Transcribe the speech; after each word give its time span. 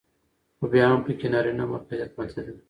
خو 0.57 0.65
بيا 0.71 0.85
هم 0.91 1.01
پکې 1.05 1.27
نرينه 1.33 1.63
مرکزيت 1.73 2.11
ماتېده 2.17 2.53